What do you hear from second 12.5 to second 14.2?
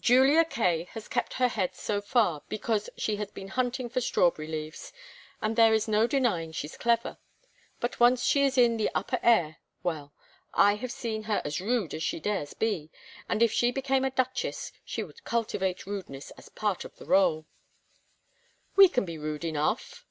be, and if she became a